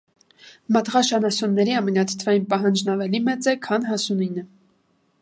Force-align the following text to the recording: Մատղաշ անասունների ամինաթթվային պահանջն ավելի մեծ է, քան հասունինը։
Մատղաշ 0.77 1.11
անասունների 1.17 1.77
ամինաթթվային 1.81 2.49
պահանջն 2.55 2.93
ավելի 2.97 3.23
մեծ 3.31 3.55
է, 3.55 3.57
քան 3.69 3.89
հասունինը։ 3.93 4.49